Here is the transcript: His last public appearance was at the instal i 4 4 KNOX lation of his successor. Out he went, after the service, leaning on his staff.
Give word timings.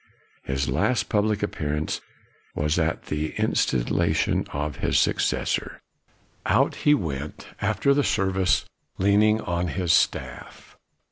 His 0.41 0.67
last 0.67 1.09
public 1.09 1.43
appearance 1.43 2.01
was 2.55 2.79
at 2.79 3.03
the 3.03 3.33
instal 3.33 3.81
i 3.81 3.83
4 3.83 3.85
4 3.85 3.93
KNOX 3.93 4.17
lation 4.17 4.49
of 4.49 4.75
his 4.77 4.99
successor. 4.99 5.79
Out 6.47 6.75
he 6.77 6.95
went, 6.95 7.45
after 7.61 7.93
the 7.93 8.03
service, 8.03 8.65
leaning 8.97 9.41
on 9.41 9.67
his 9.67 9.93
staff. 9.93 10.75